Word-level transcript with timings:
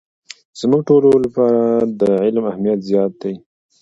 زموږ 0.59 0.81
ټولو 0.89 1.09
لپاره 1.25 1.61
د 1.99 2.01
علم 2.23 2.43
اهمیت 2.51 2.79
زیات 2.89 3.13
دی. 3.21 3.33